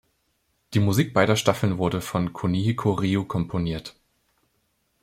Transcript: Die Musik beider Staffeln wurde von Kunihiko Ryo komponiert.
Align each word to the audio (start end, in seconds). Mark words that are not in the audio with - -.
Die 0.73 0.79
Musik 0.79 1.13
beider 1.13 1.35
Staffeln 1.35 1.77
wurde 1.77 2.01
von 2.01 2.33
Kunihiko 2.33 2.93
Ryo 2.93 3.23
komponiert. 3.23 3.95